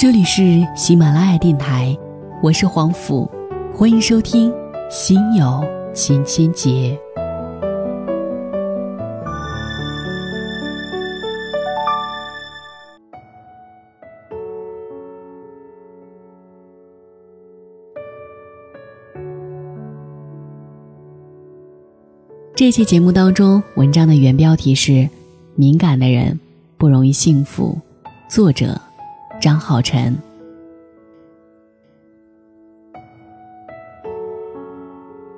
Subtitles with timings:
[0.00, 1.94] 这里是喜马拉雅电台，
[2.42, 3.30] 我是黄甫，
[3.70, 4.50] 欢迎收听
[4.90, 5.62] 《心有
[5.92, 6.70] 千千结》。
[22.54, 25.06] 这期节目当中，文章的原标题是
[25.56, 26.40] “敏感的人
[26.78, 27.78] 不容易幸福”，
[28.30, 28.80] 作者。
[29.40, 30.14] 张浩晨，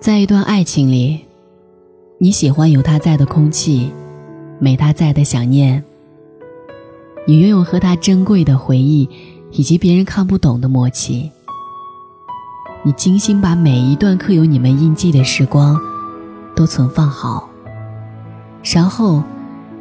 [0.00, 1.20] 在一段爱情里，
[2.18, 3.92] 你喜欢有他在的空气，
[4.58, 5.84] 没他在的想念。
[7.28, 9.08] 你拥有和他珍贵的回忆，
[9.52, 11.30] 以及别人看不懂的默契。
[12.82, 15.80] 你精心把每一段刻有你们印记的时光
[16.56, 17.48] 都存放好，
[18.64, 19.22] 然后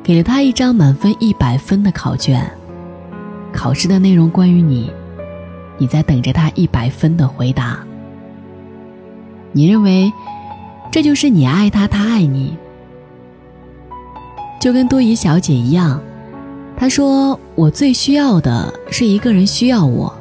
[0.04, 2.56] 给了他一张满分一百分的考卷。
[3.54, 4.92] 考试的内容关于你，
[5.78, 7.80] 你在等着他一百分的回答。
[9.52, 10.12] 你认为
[10.92, 12.58] 这就是你爱他，他爱你，
[14.60, 16.02] 就跟多疑小姐一样。
[16.78, 20.12] 她说：“我最需要的是一个人需要我。”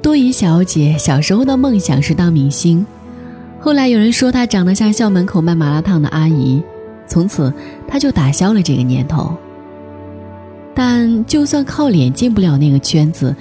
[0.00, 2.86] 多疑小姐小时候的梦想是当明星，
[3.60, 6.62] 后来有人说她长得像校门口卖麻辣烫的阿姨，
[7.06, 7.52] 从此
[7.86, 9.36] 她就打消了这个念头。
[10.74, 13.34] 但就算靠脸进不了那个圈子，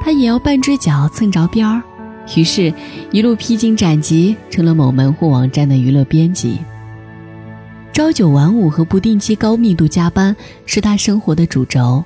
[0.00, 1.82] 他也要半只脚蹭着边儿。
[2.36, 2.72] 于是，
[3.10, 6.58] 一路披荆斩棘，成了某门户网站的娱乐编辑。
[7.92, 10.34] 朝九晚五和不定期高密度加班
[10.66, 12.02] 是他生活的主轴。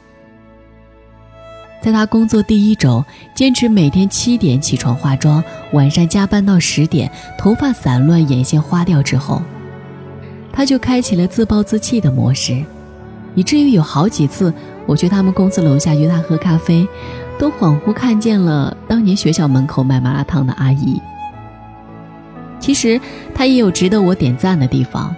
[1.80, 9.40] 在他工作第一周，坚持每天七点起床化妆，晚上加班到十点，头发散乱，眼线花掉之后，
[10.52, 12.64] 他就开启了自暴自弃的模式。
[13.34, 14.52] 以至于有好几次，
[14.86, 16.86] 我去他们公司楼下约他喝咖啡，
[17.38, 21.00] 都恍惚看见了当年学校门口卖麻辣烫的阿姨。
[22.58, 23.00] 其实
[23.34, 25.14] 他也有值得我点赞的地方。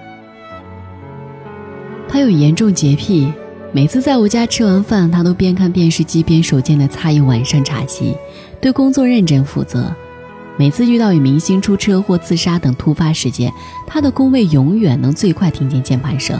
[2.09, 3.33] 他有严重洁癖，
[3.73, 8.15] 每次在我家吃完饭，他都边看电视机边手贱的擦一晚上茶几，
[8.61, 9.95] 对工作认真负责。
[10.59, 13.51] 每次遇到与明星出车祸、自杀等突发事件，
[13.87, 16.39] 他的工位永远能最快听见键盘声。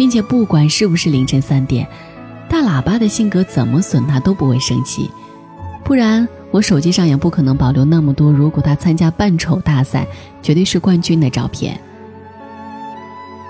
[0.00, 1.86] 并且不管是不是凌晨三点，
[2.48, 5.10] 大喇叭的性格怎么损他都不会生气，
[5.84, 8.32] 不然我手机上也不可能保留那么多。
[8.32, 10.06] 如果他参加扮丑大赛，
[10.40, 11.78] 绝对是冠军的照片。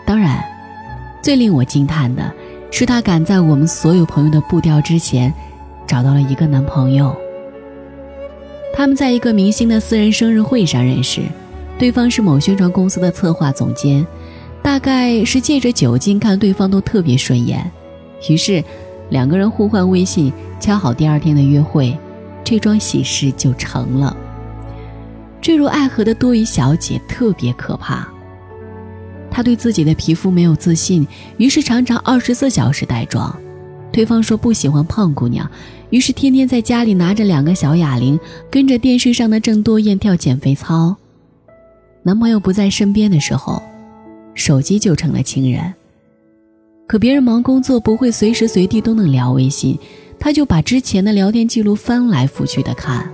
[0.05, 0.45] 当然，
[1.23, 2.33] 最令我惊叹的
[2.73, 5.33] 是，他赶在我们所有朋友的步调之前，
[5.87, 7.17] 找到了一个男朋友。
[8.75, 11.23] 他们在一个明星的私人生日会上认识，
[11.79, 14.05] 对方是某宣传公司的策划总监。
[14.63, 17.69] 大概是借着酒劲看对方都特别顺眼，
[18.29, 18.63] 于是
[19.09, 21.97] 两个人互换微信，敲好第二天的约会，
[22.45, 24.17] 这桩喜事就成了。
[25.41, 28.07] 坠入爱河的多疑小姐特别可怕，
[29.31, 31.07] 她对自己的皮肤没有自信，
[31.39, 33.35] 于是常常二十四小时带妆。
[33.91, 35.51] 对方说不喜欢胖姑娘，
[35.89, 40.95] 于是天天在家里拿着两个小哑铃，跟着电视上的郑多燕跳减肥操。
[42.03, 43.61] 男朋友不在身边的时候。
[44.41, 45.75] 手机就成了情人。
[46.89, 49.79] 可别人忙工作，不会随时随地都能聊微信，
[50.19, 53.09] 他就把之前的聊天记录翻来覆去的看。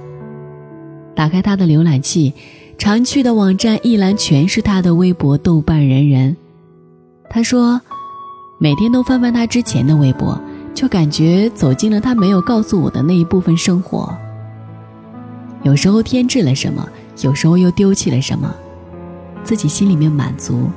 [1.15, 2.33] 打开他的浏览器，
[2.79, 6.37] 常去的网站一栏全是他的微博、豆瓣、人人。
[7.29, 7.81] 他说，
[8.59, 10.41] 每天都翻翻他之前的微博，
[10.75, 14.17] 就感觉走进了他没有告诉我的那一部分生活。
[15.65, 16.89] 有时候添置了什么，
[17.23, 18.55] 有时候又丢弃了什么，
[19.43, 20.71] 自己心里面满足。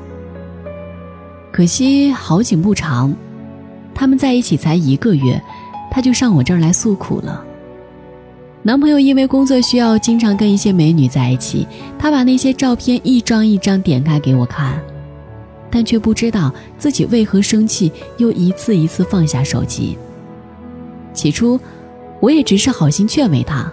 [1.52, 3.14] 可惜好景不长，
[3.94, 5.42] 他们在一起才一个月，
[5.92, 7.44] 他就上我这儿来诉苦了。
[8.62, 11.66] 男朋友因为工作需要，经常跟一些美女在一起，
[11.98, 14.80] 他把那些照片一张一张点开给我看，
[15.72, 19.98] 但却不知道自己为何生气，又一次一次放下手机。
[21.14, 21.60] 起初，
[22.20, 23.72] 我也只是好心劝慰他，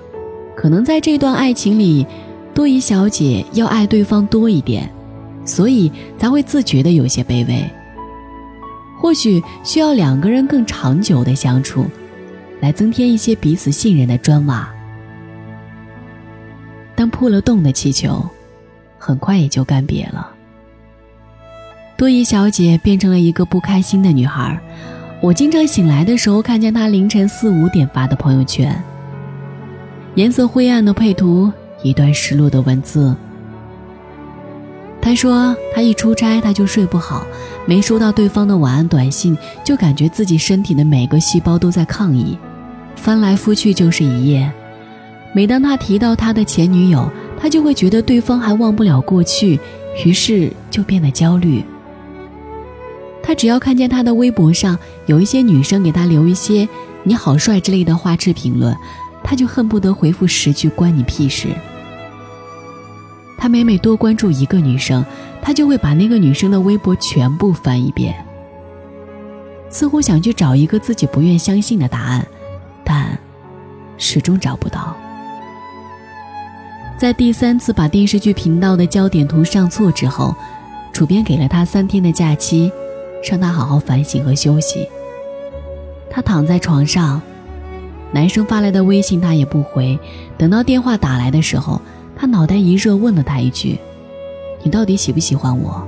[0.56, 2.06] 可能在这段爱情里，
[2.54, 4.90] 多疑小姐要爱对方多一点。
[5.46, 7.64] 所以才会自觉的有些卑微。
[9.00, 11.86] 或许需要两个人更长久的相处，
[12.60, 14.68] 来增添一些彼此信任的砖瓦。
[16.94, 18.26] 但破了洞的气球，
[18.98, 20.32] 很快也就干瘪了。
[21.96, 24.58] 多疑小姐变成了一个不开心的女孩。
[25.22, 28.82] 我经常醒来的时候，看见她凌晨四五点发的朋友圈，
[30.14, 31.52] 颜色灰暗的配图，
[31.82, 33.14] 一段失落的文字。
[35.00, 37.24] 他说：“他一出差，他就睡不好，
[37.64, 42.36] 没收到对方的晚安短信，就感觉自己身体的每个细胞都在抗议。
[42.96, 44.50] 翻来覆去就是一夜。
[45.32, 47.08] 每当他提到他的前女友，
[47.38, 49.60] 他就会觉得对方还忘不了过去，
[50.04, 51.62] 于是就变得焦虑。
[53.22, 54.76] 他只要看见他的微博上
[55.06, 56.68] 有一些女生给他留一些
[57.04, 58.74] “你好帅”之类的花痴评论，
[59.22, 61.48] 他就恨不得回复十句“关你屁事”。
[63.36, 65.04] 他每每多关注一个女生，
[65.40, 68.14] 他就会把那个女生的微博全部翻一遍，
[69.68, 72.26] 似乎想去找一个自己不愿相信的答案，
[72.84, 73.18] 但
[73.98, 74.96] 始终找不到。
[76.98, 80.34] 在第三次把电视剧频道的焦点图上错之后，
[80.92, 82.72] 主编给了他三天的假期。
[83.28, 84.88] 让他好好反省和休息。
[86.08, 87.20] 他躺在床上，
[88.12, 89.98] 男生发来的微信他也不回。
[90.38, 91.80] 等到电话打来的时候，
[92.16, 93.78] 他脑袋一热，问了他一句
[94.64, 95.86] ：“你到底喜不喜欢我？”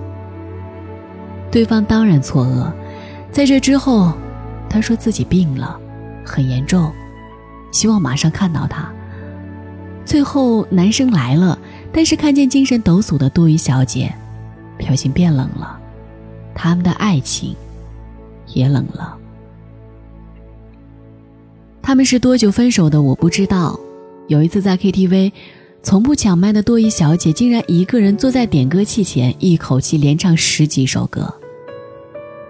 [1.50, 2.70] 对方当然错愕。
[3.32, 4.12] 在这之后，
[4.68, 5.80] 他说自己病了，
[6.24, 6.92] 很严重，
[7.72, 8.92] 希望马上看到他。
[10.04, 11.58] 最后男生来了，
[11.92, 14.12] 但是看见精神抖擞的多余小姐，
[14.76, 15.78] 表情变冷了。
[16.54, 17.54] 他们的爱情
[18.46, 19.16] 也冷了。
[21.80, 23.00] 他们是多久分手的？
[23.00, 23.78] 我不知道。
[24.26, 25.32] 有一次在 KTV，
[25.82, 31.32] 从不抢麦的多疑小姐竟然一个人坐在点歌器前，一口气连唱十几首歌。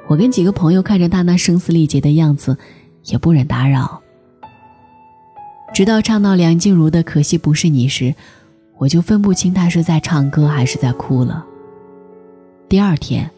[0.06, 2.56] 我跟几个朋友看着她那声嘶力竭的样子，
[3.04, 4.00] 也不忍打扰。
[5.74, 8.14] 直到唱到梁静茹的《可惜不是你》时，
[8.78, 11.44] 我就分不清她是在唱歌还是在哭了。
[12.68, 13.30] 第二天。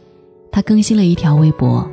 [0.52, 1.88] 他更新了一条微博。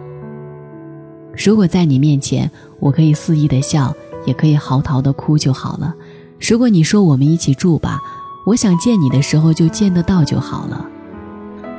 [1.45, 2.49] 如果在你面前，
[2.79, 3.94] 我可以肆意的笑，
[4.25, 5.94] 也可以嚎啕的哭就好了。
[6.39, 8.01] 如果你说我们一起住吧，
[8.45, 10.85] 我想见你的时候就见得到就好了。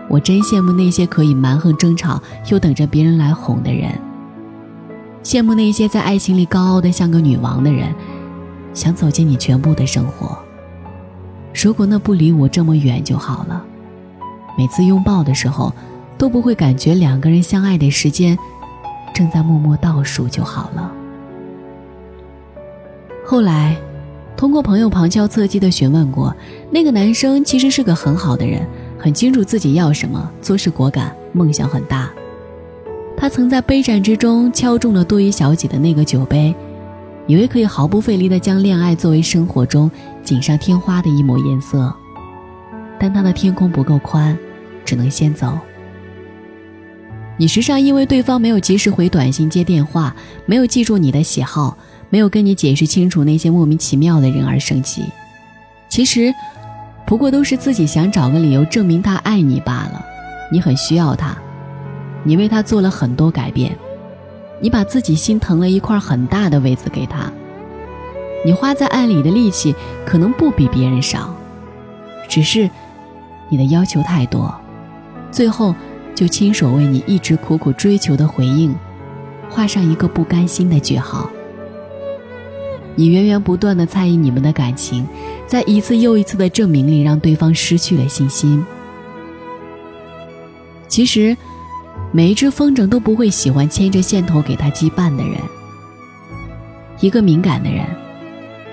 [0.08, 3.92] 我真羡慕那些可以蛮横争吵又等着别人来哄的人，
[5.22, 7.94] 羡慕那些在爱情里高傲的像个女王的人，
[8.74, 10.38] 想走进你全部的生活。
[11.54, 13.64] 如果那不离我这么远就好了。
[14.56, 15.72] 每次拥抱的时候。
[16.18, 18.36] 都不会感觉两个人相爱的时间
[19.14, 20.92] 正在默默倒数就好了。
[23.24, 23.76] 后来，
[24.38, 26.32] 通过朋友旁敲侧击的询问过，
[26.70, 28.64] 那个男生其实是个很好的人，
[28.96, 32.08] 很清楚自己要什么，做事果敢，梦想很大。
[33.16, 36.54] 他曾在杯战之中敲中了多余小姐的那个酒杯，
[37.26, 39.90] 以为可以毫不费力地将恋爱作为生活中
[40.22, 41.92] 锦上添花的一抹颜色，
[42.96, 44.38] 但他的天空不够宽，
[44.84, 45.58] 只能先走。
[47.36, 50.14] 你时常因为对方没有及时回短信、接电话，
[50.46, 51.76] 没有记住你的喜好，
[52.10, 55.04] 没有跟你解释清楚那些莫名其妙的人而生气。
[55.88, 56.34] 其实，
[57.06, 60.04] 不过都是自己想找个理由证明他爱你罢了。
[60.50, 61.36] 你很需要他，
[62.24, 63.76] 你为他做了很多改变，
[64.60, 67.30] 你把自己心疼了一块很大的位子给他，
[68.44, 69.74] 你花在爱里的力气
[70.06, 71.34] 可能不比别人少，
[72.28, 72.68] 只是
[73.48, 74.54] 你的要求太多，
[75.30, 75.74] 最后。
[76.14, 78.74] 就亲手为你一直苦苦追求的回应，
[79.48, 81.30] 画上一个不甘心的句号。
[82.98, 85.06] 你源源不断的猜疑你们的感情，
[85.46, 88.60] 在一次又一次的证明里，让对方失去了信心。
[90.88, 91.36] 其实，
[92.10, 95.34] 每一只风筝都不会喜欢牵着线头给他羁绊的人。
[96.98, 97.86] 一个敏感的人，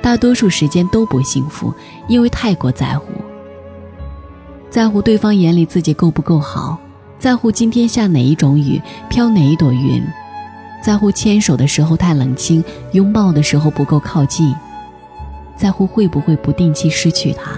[0.02, 1.72] 大多数时间都不幸福，
[2.08, 3.06] 因为太过在乎，
[4.72, 6.80] 在乎对方眼里自己够不够好。
[7.20, 10.04] 在乎今天下哪一种雨，飘哪一朵云，
[10.86, 14.54] 在乎牵手的时候太冷清，拥抱的时候不够靠近，
[15.56, 17.58] 在乎会不会不定期失去他。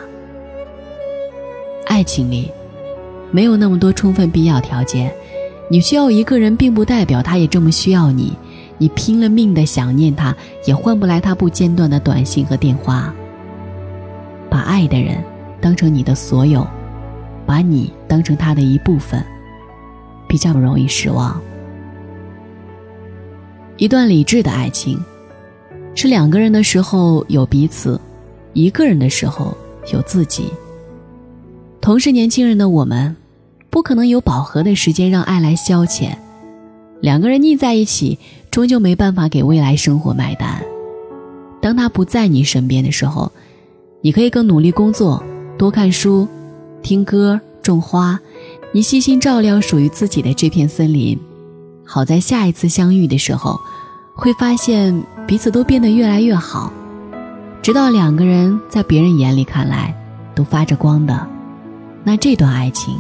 [1.87, 2.49] 爱情里，
[3.29, 5.13] 没有那么多充分必要条件，
[5.69, 8.31] 你需要一个人，并不代表他也这么需要你。
[8.77, 10.33] 你拼了命的想念他，
[10.65, 13.13] 也换不来他不间断的短信和电话。
[14.49, 15.21] 把爱的人
[15.59, 16.65] 当成你的所有，
[17.45, 19.21] 把你当成他的一部分。
[20.29, 21.37] 比较容易失望。
[23.77, 24.99] 一段理智的爱情，
[25.93, 27.99] 是两个人的时候有彼此，
[28.53, 29.55] 一个人的时候
[29.93, 30.45] 有自己。
[31.79, 33.15] 同是年轻人的我们，
[33.69, 36.09] 不可能有饱和的时间让爱来消遣。
[37.01, 38.17] 两个人腻在一起，
[38.49, 40.59] 终究没办法给未来生活买单。
[41.61, 43.31] 当他不在你身边的时候，
[44.01, 45.23] 你可以更努力工作，
[45.55, 46.27] 多看书，
[46.81, 48.19] 听歌，种花。
[48.71, 51.17] 你细心照料属于自己的这片森林，
[51.89, 53.57] 好在下一次相遇的时候，
[54.13, 56.71] 会发现彼此都变得越来越好，
[57.61, 59.95] 直到两个人在别人眼里看来
[60.35, 61.25] 都发着光的，
[62.03, 62.99] 那这段爱情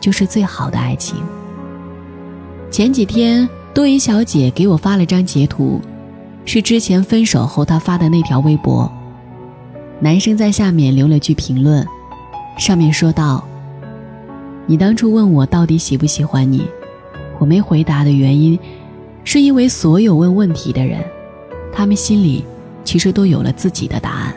[0.00, 1.18] 就是最好的爱情。
[2.70, 5.78] 前几天多云小姐给我发了张截图，
[6.46, 8.90] 是之前分手后他发的那条微博。
[10.00, 11.86] 男生在下面留了句评论，
[12.56, 13.44] 上面说道
[14.64, 16.66] ：“你当初问我到底喜不喜欢你，
[17.38, 18.58] 我没回答的原因，
[19.24, 21.04] 是因为所有问问题的人，
[21.72, 22.44] 他们心里
[22.84, 24.34] 其实都有了自己的答案。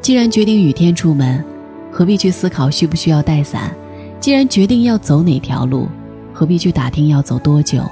[0.00, 1.44] 既然决定雨天出门，
[1.90, 3.74] 何必去思考需不需要带伞？
[4.20, 5.88] 既然决定要走哪条路，
[6.32, 7.82] 何必去打听要走多久？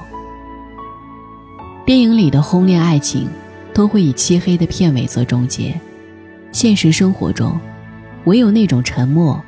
[1.84, 3.28] 电影里的轰烈爱情。”
[3.74, 5.74] 都会以漆黑的片尾做终结。
[6.52, 7.58] 现实生活中，
[8.26, 9.42] 唯有那种沉默、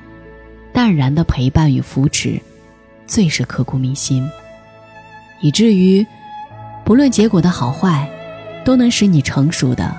[0.72, 2.40] 淡然的陪伴与扶持，
[3.06, 4.28] 最是刻骨铭心。
[5.40, 6.06] 以至于，
[6.84, 8.08] 不论结果的好坏，
[8.64, 9.94] 都能使你成熟的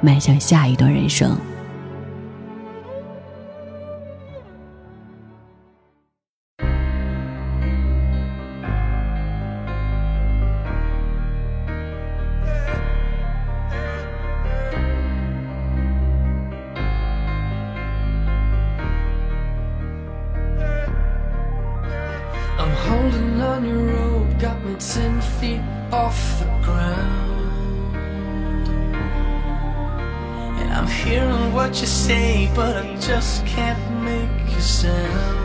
[0.00, 1.36] 迈向下一段人生。
[30.84, 35.38] I'm hearing what you say, but I just can't make a sound.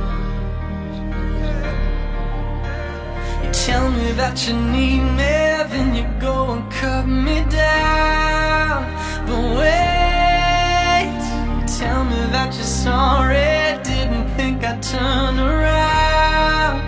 [3.46, 5.36] You tell me that you need me,
[5.72, 8.84] then you go and cut me down.
[9.28, 11.22] But wait,
[11.62, 16.82] you tell me that you're sorry, didn't think I'd turn around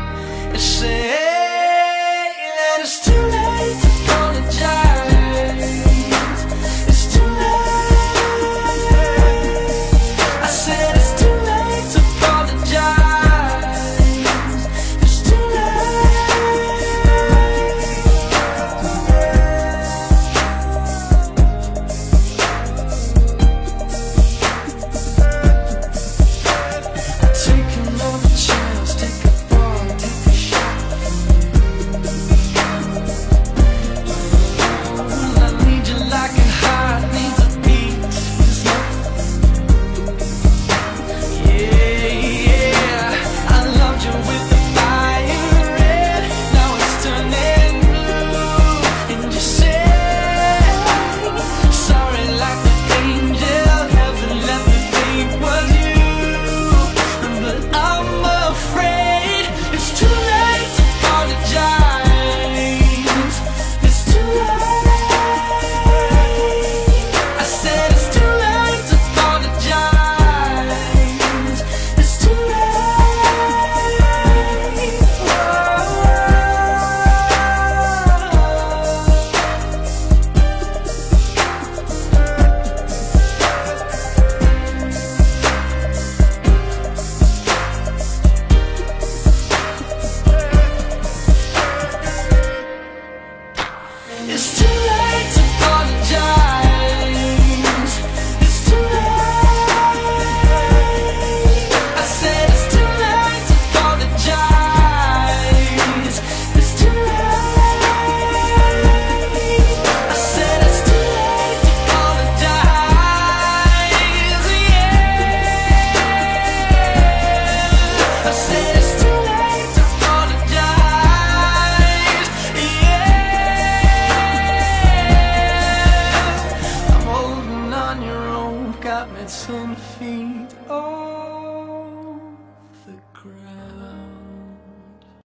[0.51, 1.20] and say.